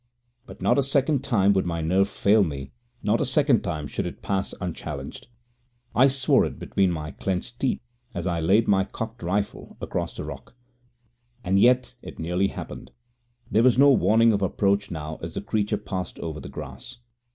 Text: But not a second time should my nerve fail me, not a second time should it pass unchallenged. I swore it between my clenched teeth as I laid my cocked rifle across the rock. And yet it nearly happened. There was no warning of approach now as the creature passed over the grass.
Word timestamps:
But 0.47 0.63
not 0.63 0.79
a 0.79 0.81
second 0.81 1.23
time 1.23 1.53
should 1.53 1.67
my 1.67 1.79
nerve 1.79 2.09
fail 2.09 2.43
me, 2.43 2.71
not 3.03 3.21
a 3.21 3.23
second 3.23 3.61
time 3.63 3.85
should 3.85 4.07
it 4.07 4.23
pass 4.23 4.55
unchallenged. 4.59 5.27
I 5.93 6.07
swore 6.07 6.43
it 6.43 6.57
between 6.57 6.89
my 6.91 7.11
clenched 7.11 7.59
teeth 7.59 7.79
as 8.15 8.25
I 8.25 8.39
laid 8.39 8.67
my 8.67 8.83
cocked 8.83 9.21
rifle 9.21 9.77
across 9.79 10.15
the 10.17 10.23
rock. 10.25 10.55
And 11.43 11.59
yet 11.59 11.93
it 12.01 12.17
nearly 12.17 12.47
happened. 12.47 12.89
There 13.51 13.61
was 13.61 13.77
no 13.77 13.91
warning 13.91 14.33
of 14.33 14.41
approach 14.41 14.89
now 14.89 15.19
as 15.21 15.35
the 15.35 15.41
creature 15.41 15.77
passed 15.77 16.17
over 16.17 16.39
the 16.39 16.49
grass. 16.49 16.97